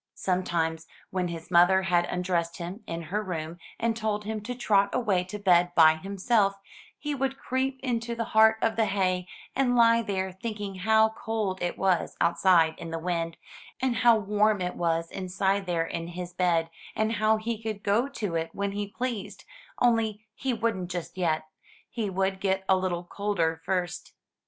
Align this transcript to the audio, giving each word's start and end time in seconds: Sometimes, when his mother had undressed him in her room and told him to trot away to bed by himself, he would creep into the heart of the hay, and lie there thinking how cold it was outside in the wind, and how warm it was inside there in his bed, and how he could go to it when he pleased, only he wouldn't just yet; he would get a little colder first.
Sometimes, 0.15 0.87
when 1.11 1.27
his 1.27 1.51
mother 1.51 1.83
had 1.83 2.05
undressed 2.05 2.57
him 2.57 2.81
in 2.87 3.03
her 3.03 3.21
room 3.23 3.59
and 3.79 3.95
told 3.95 4.23
him 4.23 4.41
to 4.41 4.55
trot 4.55 4.89
away 4.95 5.23
to 5.25 5.37
bed 5.37 5.71
by 5.75 5.93
himself, 5.97 6.55
he 6.97 7.13
would 7.13 7.37
creep 7.37 7.79
into 7.83 8.15
the 8.15 8.23
heart 8.33 8.57
of 8.63 8.77
the 8.77 8.85
hay, 8.87 9.27
and 9.55 9.75
lie 9.75 10.01
there 10.01 10.31
thinking 10.31 10.73
how 10.73 11.09
cold 11.09 11.61
it 11.61 11.77
was 11.77 12.17
outside 12.19 12.73
in 12.79 12.89
the 12.89 12.97
wind, 12.97 13.37
and 13.79 13.97
how 13.97 14.17
warm 14.17 14.59
it 14.59 14.73
was 14.75 15.11
inside 15.11 15.67
there 15.67 15.85
in 15.85 16.07
his 16.07 16.33
bed, 16.33 16.71
and 16.95 17.13
how 17.21 17.37
he 17.37 17.61
could 17.61 17.83
go 17.83 18.07
to 18.07 18.33
it 18.33 18.49
when 18.53 18.71
he 18.71 18.87
pleased, 18.87 19.45
only 19.83 20.25
he 20.33 20.51
wouldn't 20.51 20.89
just 20.89 21.15
yet; 21.15 21.43
he 21.91 22.09
would 22.09 22.39
get 22.41 22.65
a 22.67 22.75
little 22.75 23.03
colder 23.03 23.61
first. 23.63 24.13